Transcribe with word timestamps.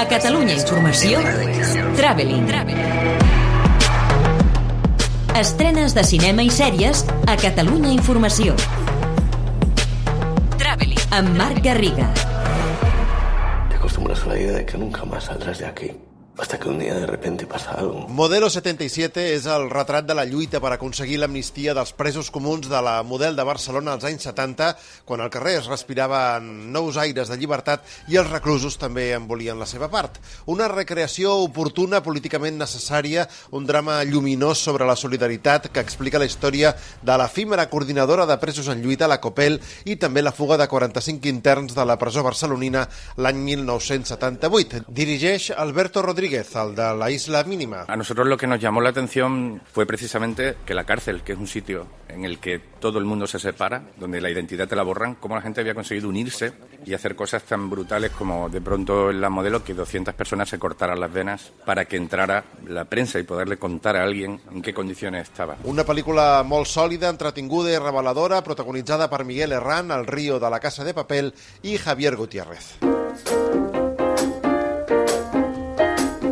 A 0.00 0.08
Catalunya 0.08 0.54
Informació, 0.56 1.20
Traveling. 1.94 2.46
Estrenes 5.36 5.92
de 5.92 6.04
cinema 6.08 6.40
i 6.40 6.48
sèries 6.48 7.02
a 7.28 7.36
Catalunya 7.36 7.92
Informació. 7.92 8.56
Traveling. 10.56 11.04
Amb 11.12 11.36
Marc 11.36 11.60
Garriga. 11.68 12.08
Te 13.68 13.76
acostumbras 13.76 14.24
a 14.24 14.32
la 14.32 14.38
idea 14.40 14.56
de 14.62 14.64
que 14.64 14.78
nunca 14.78 15.04
más 15.04 15.24
saldrás 15.28 15.58
de 15.58 15.66
aquí. 15.66 15.92
Hasta 16.40 16.58
que 16.58 16.70
un 16.70 16.78
día 16.78 16.94
de 16.94 17.04
repente 17.04 17.46
pasa 17.46 17.72
algo. 17.72 18.08
Modelo 18.08 18.48
77 18.48 19.34
és 19.34 19.44
el 19.44 19.66
retrat 19.68 20.06
de 20.08 20.14
la 20.16 20.24
lluita 20.24 20.56
per 20.56 20.70
aconseguir 20.72 21.18
l'amnistia 21.20 21.74
dels 21.76 21.92
presos 21.92 22.30
comuns 22.32 22.64
de 22.70 22.78
la 22.80 23.02
model 23.04 23.36
de 23.36 23.44
Barcelona 23.44 23.92
als 23.92 24.06
anys 24.08 24.24
70, 24.24 24.70
quan 25.04 25.20
al 25.20 25.28
carrer 25.28 25.58
es 25.58 25.68
respiraven 25.68 26.72
nous 26.72 26.96
aires 26.96 27.28
de 27.28 27.36
llibertat 27.36 27.84
i 28.08 28.16
els 28.16 28.30
reclusos 28.32 28.78
també 28.80 29.10
en 29.12 29.26
volien 29.28 29.60
la 29.60 29.68
seva 29.68 29.90
part. 29.92 30.16
Una 30.48 30.70
recreació 30.72 31.34
oportuna, 31.44 32.00
políticament 32.00 32.56
necessària, 32.56 33.26
un 33.52 33.68
drama 33.68 33.98
lluminós 34.08 34.64
sobre 34.64 34.88
la 34.88 34.96
solidaritat 34.96 35.68
que 35.68 35.84
explica 35.84 36.18
la 36.18 36.30
història 36.30 36.72
de 37.02 37.18
l'efímera 37.20 37.68
coordinadora 37.68 38.24
de 38.24 38.38
presos 38.40 38.72
en 38.72 38.80
lluita, 38.80 39.10
la 39.12 39.20
COPEL, 39.20 39.60
i 39.84 39.98
també 40.00 40.24
la 40.24 40.32
fuga 40.32 40.56
de 40.56 40.70
45 40.72 41.28
interns 41.28 41.76
de 41.76 41.84
la 41.84 42.00
presó 42.00 42.24
barcelonina 42.24 42.88
l'any 43.20 43.44
1978. 43.52 44.86
Dirigeix 44.88 45.50
Alberto 45.52 46.00
Rodríguez, 46.00 46.29
el 46.36 46.74
de 46.74 46.94
la 46.94 47.10
Isla 47.10 47.44
Mínima. 47.44 47.84
A 47.88 47.96
nosotros 47.96 48.26
lo 48.26 48.36
que 48.36 48.46
nos 48.46 48.60
llamó 48.60 48.80
la 48.80 48.90
atención 48.90 49.60
fue 49.72 49.86
precisamente 49.86 50.56
que 50.64 50.74
la 50.74 50.84
cárcel, 50.84 51.22
que 51.22 51.32
es 51.32 51.38
un 51.38 51.46
sitio 51.46 51.86
en 52.08 52.24
el 52.24 52.38
que 52.38 52.58
todo 52.58 52.98
el 52.98 53.04
mundo 53.04 53.26
se 53.26 53.38
separa, 53.38 53.82
donde 53.96 54.20
la 54.20 54.30
identidad 54.30 54.68
te 54.68 54.76
la 54.76 54.82
borran, 54.82 55.14
cómo 55.16 55.34
la 55.34 55.42
gente 55.42 55.60
había 55.60 55.74
conseguido 55.74 56.08
unirse 56.08 56.52
y 56.84 56.94
hacer 56.94 57.14
cosas 57.14 57.42
tan 57.42 57.68
brutales 57.68 58.10
como 58.12 58.48
de 58.48 58.60
pronto 58.60 59.10
en 59.10 59.20
la 59.20 59.28
modelo 59.28 59.62
que 59.62 59.74
200 59.74 60.14
personas 60.14 60.48
se 60.48 60.58
cortaran 60.58 60.98
las 60.98 61.12
venas 61.12 61.52
para 61.64 61.84
que 61.84 61.96
entrara 61.96 62.44
la 62.66 62.84
prensa 62.84 63.18
y 63.18 63.24
poderle 63.24 63.58
contar 63.58 63.96
a 63.96 64.02
alguien 64.02 64.40
en 64.50 64.62
qué 64.62 64.74
condiciones 64.74 65.24
estaba. 65.24 65.56
Una 65.64 65.84
pel·lícula 65.86 66.42
molt 66.46 66.68
sòlida, 66.70 67.10
entretinguda 67.10 67.72
i 67.72 67.78
reveladora, 67.78 68.42
protagonitzada 68.46 69.10
per 69.10 69.24
Miguel 69.24 69.52
Herrán, 69.52 69.90
el 69.90 70.06
Río 70.06 70.40
de 70.40 70.50
la 70.50 70.60
Casa 70.60 70.84
de 70.84 70.94
Papel 70.94 71.34
i 71.62 71.76
Javier 71.76 72.16
Gutiérrez. 72.16 72.89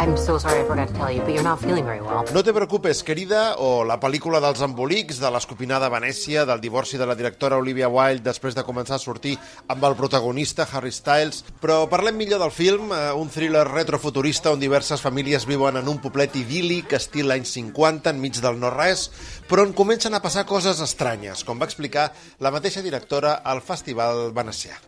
I'm 0.00 0.16
so 0.16 0.38
sorry 0.38 0.60
I 0.60 0.64
forgot 0.64 0.88
to 0.88 0.94
tell 0.94 1.12
you, 1.12 1.20
but 1.20 1.34
you're 1.34 1.44
not 1.44 1.60
feeling 1.60 1.84
very 1.84 2.00
well. 2.00 2.24
No 2.32 2.42
te 2.42 2.54
preocupes, 2.54 3.02
querida, 3.04 3.56
o 3.60 3.84
la 3.84 3.98
pel·lícula 4.00 4.38
dels 4.40 4.62
embolics, 4.64 5.18
de 5.20 5.28
l'escopinada 5.28 5.90
a 5.90 5.92
Venècia, 5.92 6.46
del 6.48 6.62
divorci 6.62 6.96
de 6.96 7.04
la 7.04 7.12
directora 7.14 7.58
Olivia 7.60 7.90
Wilde 7.92 8.24
després 8.24 8.56
de 8.56 8.64
començar 8.64 8.96
a 8.96 9.02
sortir 9.02 9.34
amb 9.68 9.84
el 9.84 9.96
protagonista 9.98 10.64
Harry 10.72 10.88
Styles. 10.90 11.42
Però 11.60 11.82
parlem 11.92 12.16
millor 12.16 12.40
del 12.40 12.50
film, 12.50 12.94
eh, 12.96 13.12
un 13.12 13.28
thriller 13.28 13.66
retrofuturista 13.68 14.54
on 14.54 14.62
diverses 14.62 15.04
famílies 15.04 15.44
viuen 15.44 15.76
en 15.76 15.92
un 15.92 16.00
poblet 16.00 16.32
idíl·lic, 16.32 16.96
estil 16.96 17.36
anys 17.36 17.52
50, 17.58 18.08
enmig 18.16 18.40
del 18.40 18.56
no-res, 18.56 19.10
però 19.50 19.68
on 19.68 19.76
comencen 19.76 20.16
a 20.16 20.22
passar 20.24 20.46
coses 20.48 20.80
estranyes, 20.80 21.44
com 21.44 21.60
va 21.60 21.68
explicar 21.68 22.08
la 22.38 22.50
mateixa 22.50 22.80
directora 22.80 23.42
al 23.44 23.60
Festival 23.60 24.32
Venecià. 24.32 24.80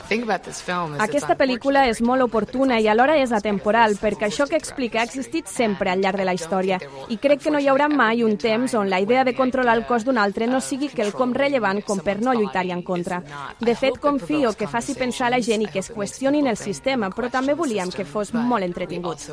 Aquesta 1.05 1.37
pel·lícula 1.37 1.85
és 1.93 2.01
molt 2.01 2.25
oportuna 2.25 2.81
i 2.81 2.89
alhora 2.89 3.21
és 3.21 3.37
atemporal, 3.37 4.01
perquè 4.01 4.31
això 4.31 4.49
que 4.49 4.57
explica 4.57 5.02
ha 5.03 5.05
existit 5.05 5.51
sempre 5.51 5.91
al 5.91 6.01
llarg 6.01 6.21
de 6.21 6.25
la 6.25 6.35
història 6.37 6.79
i 7.11 7.19
crec 7.19 7.43
que 7.43 7.51
no 7.51 7.61
hi 7.61 7.69
haurà 7.69 7.89
mai 7.91 8.23
un 8.23 8.37
temps 8.39 8.75
on 8.79 8.89
la 8.91 9.01
idea 9.03 9.25
de 9.27 9.35
controlar 9.35 9.75
el 9.77 9.85
cos 9.87 10.07
d'un 10.07 10.19
altre 10.23 10.47
no 10.47 10.61
sigui 10.63 10.89
quelcom 10.95 11.35
rellevant 11.35 11.83
com 11.87 11.99
per 11.99 12.21
no 12.23 12.35
lluitar-hi 12.37 12.71
en 12.73 12.83
contra. 12.87 13.21
De 13.61 13.75
fet, 13.75 13.99
confio 13.99 14.53
que 14.55 14.69
faci 14.71 14.95
pensar 14.95 15.33
la 15.33 15.41
gent 15.43 15.67
i 15.67 15.71
que 15.73 15.83
es 15.83 15.91
qüestionin 15.93 16.47
el 16.47 16.57
sistema, 16.61 17.11
però 17.11 17.31
també 17.33 17.57
volíem 17.59 17.91
que 17.91 18.07
fos 18.07 18.33
molt 18.35 18.65
entretingut. 18.65 19.27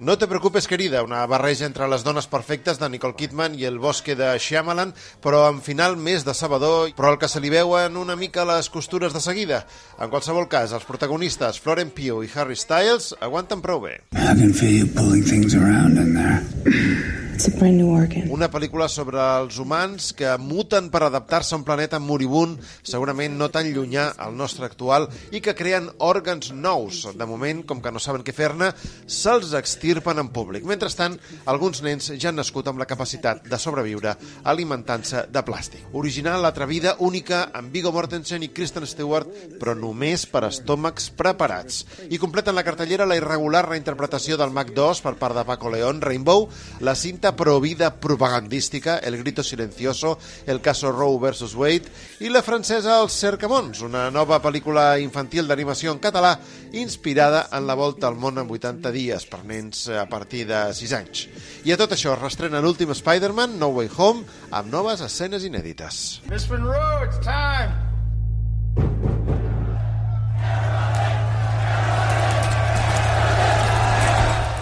No 0.00 0.16
te 0.16 0.26
preocupes, 0.26 0.66
querida, 0.66 1.02
una 1.04 1.26
barreja 1.28 1.66
entre 1.66 1.88
les 1.88 2.04
dones 2.04 2.26
perfectes 2.26 2.78
de 2.80 2.88
Nicole 2.88 3.18
Kidman 3.18 3.58
i 3.58 3.66
el 3.68 3.78
bosque 3.78 4.16
de 4.16 4.30
Shyamalan, 4.38 4.94
però 5.20 5.42
amb 5.50 5.60
final 5.60 5.98
més 6.00 6.24
de 6.24 6.32
sabador, 6.32 6.94
però 6.96 7.12
el 7.12 7.18
que 7.20 7.28
se 7.28 7.42
li 7.44 7.52
veuen 7.52 7.98
una 8.00 8.16
mica 8.16 8.46
les 8.48 8.70
costures 8.72 9.12
de 9.12 9.20
seguida. 9.20 9.66
En 10.00 10.08
qualsevol 10.08 10.48
cas, 10.48 10.72
els 10.72 10.88
protagonistes 10.88 11.60
Florent 11.60 11.92
Pugh 11.92 12.24
i 12.24 12.29
Harry 12.34 12.56
Styles 12.56 13.14
aguanten 13.20 13.60
prou 13.60 13.80
bé. 13.80 13.98
I 14.14 14.34
can 14.38 14.52
feel 14.52 14.70
you 14.70 14.86
pulling 14.86 15.22
things 15.22 15.54
around 15.54 15.98
in 15.98 16.14
there. 16.14 17.16
Una 18.28 18.50
pel·lícula 18.52 18.84
sobre 18.92 19.16
els 19.40 19.56
humans 19.62 20.10
que 20.12 20.34
muten 20.36 20.90
per 20.92 21.00
adaptar-se 21.06 21.54
a 21.54 21.58
un 21.60 21.64
planeta 21.64 21.96
moribund, 22.02 22.58
segurament 22.84 23.38
no 23.38 23.48
tan 23.48 23.70
llunyà 23.72 24.10
al 24.20 24.34
nostre 24.36 24.66
actual, 24.68 25.06
i 25.32 25.40
que 25.40 25.54
creen 25.56 25.88
òrgans 26.04 26.50
nous. 26.52 26.98
De 27.16 27.28
moment, 27.30 27.62
com 27.64 27.80
que 27.80 27.92
no 27.94 28.02
saben 28.02 28.24
què 28.26 28.34
fer-ne, 28.36 28.68
se'ls 29.06 29.54
extirpen 29.56 30.20
en 30.20 30.28
públic. 30.34 30.66
Mentrestant, 30.68 31.16
alguns 31.48 31.80
nens 31.86 32.10
ja 32.12 32.28
han 32.28 32.36
nascut 32.36 32.68
amb 32.68 32.82
la 32.82 32.88
capacitat 32.90 33.48
de 33.48 33.60
sobreviure 33.62 34.12
alimentant-se 34.44 35.24
de 35.32 35.44
plàstic. 35.46 35.88
Original, 35.96 36.44
atrevida, 36.44 36.96
única, 37.00 37.46
amb 37.56 37.72
Viggo 37.72 37.94
Mortensen 37.96 38.44
i 38.44 38.52
Kristen 38.52 38.84
Stewart, 38.84 39.32
però 39.56 39.72
només 39.78 40.26
per 40.28 40.44
estómacs 40.50 41.08
preparats. 41.16 41.86
I 42.12 42.20
completen 42.20 42.58
la 42.58 42.66
cartellera 42.68 43.08
la 43.08 43.16
irregular 43.16 43.64
reinterpretació 43.70 44.36
del 44.36 44.52
Mac 44.52 44.74
2 44.76 45.00
per 45.08 45.16
part 45.16 45.40
de 45.40 45.48
Paco 45.48 45.72
León, 45.72 46.04
Rainbow, 46.04 46.50
la 46.84 46.94
cinta 46.94 47.29
provida 47.36 47.94
propagandística, 48.00 48.98
El 48.98 49.18
grito 49.18 49.42
silencioso, 49.42 50.18
El 50.46 50.60
caso 50.60 50.92
Roe 50.92 51.18
vs. 51.18 51.54
Wade, 51.54 51.92
i 52.20 52.28
la 52.28 52.42
francesa 52.42 53.00
Els 53.00 53.16
Cercamons, 53.20 53.82
una 53.86 54.08
nova 54.10 54.40
pel·lícula 54.42 54.98
infantil 55.02 55.48
d'animació 55.48 55.92
en 55.92 56.00
català 56.02 56.36
inspirada 56.72 57.48
en 57.52 57.66
la 57.66 57.74
volta 57.74 58.08
al 58.08 58.16
món 58.16 58.38
en 58.38 58.50
80 58.50 58.92
dies 58.94 59.26
per 59.26 59.42
nens 59.44 59.88
a 59.88 60.06
partir 60.08 60.46
de 60.46 60.62
6 60.74 60.96
anys. 60.98 61.26
I 61.66 61.74
a 61.74 61.80
tot 61.80 61.94
això 61.96 62.14
es 62.14 62.22
restrena 62.22 62.62
l'últim 62.62 62.94
Spider-Man, 62.94 63.58
No 63.58 63.74
Way 63.76 63.90
Home, 63.96 64.26
amb 64.50 64.72
noves 64.72 65.04
escenes 65.04 65.44
inèdites. 65.44 66.20
Miss 66.30 66.50
Monroe, 66.50 67.06
it's 67.06 67.18
time. 67.26 67.89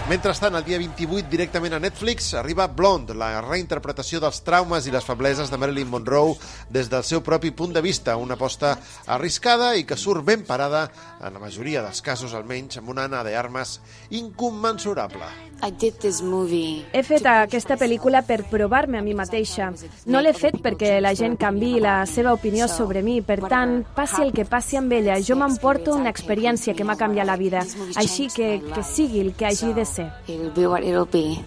Mentrestant, 0.09 0.55
el 0.57 0.63
dia 0.65 0.79
28, 0.81 1.27
directament 1.29 1.75
a 1.75 1.79
Netflix, 1.79 2.31
arriba 2.33 2.65
Blonde, 2.65 3.13
la 3.13 3.43
reinterpretació 3.45 4.17
dels 4.23 4.39
traumes 4.41 4.87
i 4.89 4.93
les 4.95 5.05
febleses 5.05 5.51
de 5.53 5.57
Marilyn 5.61 5.91
Monroe 5.91 6.33
des 6.73 6.89
del 6.89 7.03
seu 7.05 7.21
propi 7.21 7.51
punt 7.53 7.75
de 7.75 7.83
vista, 7.85 8.15
una 8.17 8.33
aposta 8.33 8.71
arriscada 9.05 9.75
i 9.77 9.85
que 9.85 9.93
surt 9.93 10.25
ben 10.25 10.47
parada, 10.47 10.87
en 11.21 11.37
la 11.37 11.43
majoria 11.43 11.83
dels 11.85 12.01
casos 12.01 12.33
almenys, 12.33 12.79
amb 12.81 12.89
una 12.89 13.05
Anna 13.05 13.21
de 13.21 13.35
Armes 13.37 13.75
incommensurable. 14.09 15.29
I 15.61 15.69
did 15.69 15.99
this 16.01 16.23
movie. 16.23 16.87
He 16.93 17.03
fet 17.03 17.27
aquesta 17.29 17.77
pel·lícula 17.77 18.23
per 18.25 18.39
provar-me 18.49 18.97
a 18.97 19.05
mi 19.05 19.13
mateixa. 19.13 19.69
No 20.09 20.23
l'he 20.23 20.33
fet 20.33 20.57
perquè 20.63 20.95
la 21.03 21.13
gent 21.13 21.37
canvi 21.37 21.75
la 21.83 21.99
seva 22.09 22.33
opinió 22.33 22.65
sobre 22.71 23.03
mi. 23.05 23.19
Per 23.21 23.41
tant, 23.45 23.83
passi 23.93 24.23
el 24.23 24.33
que 24.33 24.47
passi 24.49 24.79
amb 24.79 24.95
ella, 24.95 25.19
jo 25.21 25.37
m'emporto 25.37 25.93
una 25.93 26.09
experiència 26.09 26.73
que 26.73 26.87
m'ha 26.87 26.97
canviat 26.97 27.29
la 27.29 27.37
vida. 27.37 27.65
Així 27.99 28.29
que, 28.33 28.55
que 28.73 28.81
sigui 28.87 29.21
el 29.27 29.35
que 29.35 29.51
hagi 29.51 29.75
de 29.75 29.85
ser. 29.85 29.98
It'll 30.27 30.49
be 30.51 30.65
what 30.65 30.83
it'll 30.83 31.05
be. 31.05 31.43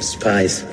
Spies. 0.00 0.64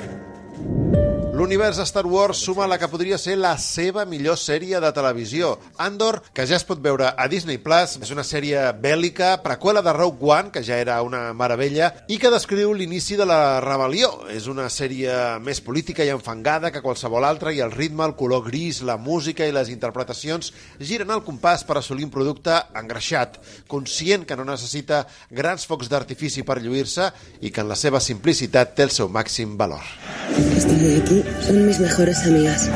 L'univers 1.36 1.76
Star 1.84 2.06
Wars 2.06 2.38
suma 2.38 2.64
la 2.64 2.78
que 2.80 2.88
podria 2.88 3.18
ser 3.20 3.34
la 3.36 3.50
seva 3.60 4.06
millor 4.08 4.38
sèrie 4.40 4.78
de 4.80 4.90
televisió. 4.96 5.50
Andor, 5.76 6.22
que 6.32 6.46
ja 6.48 6.56
es 6.56 6.64
pot 6.64 6.80
veure 6.80 7.10
a 7.12 7.26
Disney+, 7.28 7.58
Plus, 7.60 7.98
és 8.00 8.12
una 8.14 8.24
sèrie 8.24 8.62
bèl·lica, 8.80 9.34
preqüela 9.44 9.82
de 9.84 9.92
Rogue 9.92 10.30
One, 10.32 10.48
que 10.54 10.62
ja 10.64 10.78
era 10.80 10.96
una 11.04 11.34
meravella, 11.36 11.90
i 12.08 12.16
que 12.16 12.32
descriu 12.32 12.72
l'inici 12.72 13.20
de 13.20 13.28
la 13.28 13.60
rebel·lió. 13.60 14.30
És 14.32 14.48
una 14.48 14.70
sèrie 14.72 15.12
més 15.44 15.60
política 15.60 16.08
i 16.08 16.14
enfangada 16.14 16.72
que 16.72 16.80
qualsevol 16.80 17.28
altra, 17.28 17.52
i 17.52 17.60
el 17.60 17.76
ritme, 17.76 18.08
el 18.08 18.16
color 18.16 18.46
gris, 18.48 18.80
la 18.80 18.96
música 18.96 19.44
i 19.44 19.52
les 19.52 19.68
interpretacions 19.68 20.54
giren 20.80 21.12
al 21.12 21.20
compàs 21.28 21.68
per 21.68 21.76
assolir 21.82 22.08
un 22.08 22.16
producte 22.16 22.62
engreixat, 22.80 23.42
conscient 23.68 24.24
que 24.24 24.40
no 24.40 24.48
necessita 24.48 25.04
grans 25.28 25.68
focs 25.68 25.92
d'artifici 25.92 26.48
per 26.48 26.62
lluir-se 26.64 27.12
i 27.44 27.52
que 27.52 27.60
en 27.60 27.68
la 27.68 27.76
seva 27.76 28.00
simplicitat 28.00 28.72
té 28.72 28.88
el 28.88 28.96
seu 29.02 29.12
màxim 29.12 29.58
valor. 29.60 29.84
Estas 30.56 30.80
de 30.80 30.96
aquí 30.96 31.24
son 31.40 31.66
mis 31.66 31.80
mejores 31.80 32.26
amigas. 32.26 32.70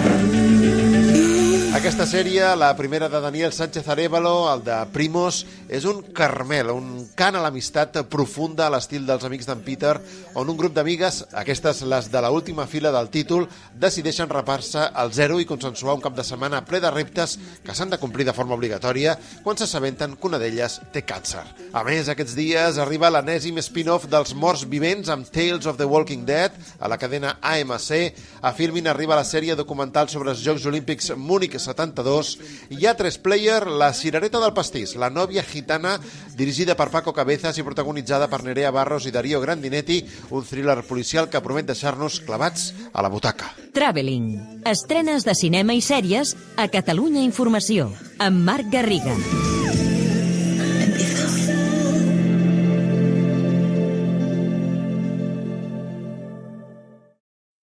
Aquesta 1.81 2.05
sèrie, 2.05 2.44
la 2.61 2.75
primera 2.77 3.06
de 3.09 3.23
Daniel 3.25 3.55
Sánchez 3.56 3.87
Arevalo, 3.88 4.53
el 4.53 4.61
de 4.67 4.75
Primos, 4.93 5.47
és 5.73 5.87
un 5.88 6.03
carmel, 6.12 6.69
un 6.75 7.06
cant 7.17 7.38
a 7.38 7.41
l'amistat 7.41 7.94
profunda 8.12 8.67
a 8.67 8.73
l'estil 8.75 9.06
dels 9.09 9.23
amics 9.25 9.47
d'en 9.49 9.62
Peter, 9.65 9.94
on 10.37 10.50
un 10.53 10.59
grup 10.59 10.75
d'amigues, 10.77 11.23
aquestes 11.41 11.81
les 11.88 12.11
de 12.12 12.21
la 12.21 12.29
última 12.37 12.67
fila 12.69 12.93
del 12.93 13.09
títol, 13.09 13.47
decideixen 13.81 14.29
rapar-se 14.29 14.82
al 14.93 15.15
zero 15.17 15.38
i 15.41 15.47
consensuar 15.49 15.94
un 15.97 16.03
cap 16.05 16.19
de 16.19 16.27
setmana 16.27 16.61
ple 16.69 16.82
de 16.85 16.91
reptes 16.93 17.38
que 17.65 17.73
s'han 17.73 17.94
de 17.94 18.00
complir 18.03 18.29
de 18.29 18.37
forma 18.37 18.59
obligatòria 18.59 19.17
quan 19.41 19.56
s'assabenten 19.56 20.19
que 20.21 20.29
una 20.29 20.43
d'elles 20.43 20.83
té 20.93 21.00
càncer. 21.09 21.47
A 21.73 21.81
més, 21.88 22.12
aquests 22.12 22.37
dies 22.37 22.76
arriba 22.76 23.09
l'anèsim 23.09 23.56
spin-off 23.65 24.05
dels 24.05 24.35
morts 24.37 24.67
vivents 24.69 25.09
amb 25.09 25.33
Tales 25.33 25.65
of 25.65 25.81
the 25.81 25.88
Walking 25.88 26.29
Dead 26.29 26.53
a 26.76 26.93
la 26.93 27.00
cadena 27.00 27.38
AMC. 27.41 28.12
A 28.44 28.53
Filmin 28.53 28.93
arriba 28.93 29.17
la 29.17 29.25
sèrie 29.25 29.56
documental 29.56 30.12
sobre 30.12 30.37
els 30.37 30.44
Jocs 30.44 30.69
Olímpics 30.69 31.15
Múnich 31.17 31.56
72, 31.70 32.32
hi 32.75 32.87
ha 32.87 32.96
tres 32.99 33.19
player 33.22 33.67
La 33.70 33.93
cirereta 33.94 34.40
del 34.43 34.55
pastís, 34.56 34.96
la 34.99 35.11
nòvia 35.11 35.44
gitana, 35.46 35.96
dirigida 36.37 36.76
per 36.78 36.90
Paco 36.90 37.14
Cabezas 37.17 37.58
i 37.58 37.67
protagonitzada 37.67 38.28
per 38.31 38.43
Nerea 38.44 38.72
Barros 38.75 39.06
i 39.06 39.14
Darío 39.14 39.40
Grandinetti, 39.40 40.02
un 40.31 40.46
thriller 40.46 40.81
policial 40.88 41.31
que 41.31 41.43
promet 41.44 41.70
deixar-nos 41.70 42.20
clavats 42.26 42.72
a 42.93 43.05
la 43.05 43.12
butaca. 43.12 43.55
Traveling. 43.75 44.62
Estrenes 44.67 45.25
de 45.25 45.37
cinema 45.38 45.76
i 45.76 45.84
sèries 45.84 46.34
a 46.56 46.69
Catalunya 46.72 47.22
Informació, 47.26 47.93
amb 48.19 48.44
Marc 48.50 48.70
Garriga. 48.75 49.16